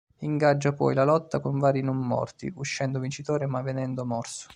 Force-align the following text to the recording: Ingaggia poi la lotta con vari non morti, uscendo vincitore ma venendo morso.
Ingaggia 0.23 0.73
poi 0.73 0.95
la 0.95 1.03
lotta 1.03 1.39
con 1.41 1.59
vari 1.59 1.81
non 1.81 1.97
morti, 1.97 2.51
uscendo 2.55 2.97
vincitore 2.97 3.45
ma 3.45 3.61
venendo 3.61 4.03
morso. 4.03 4.49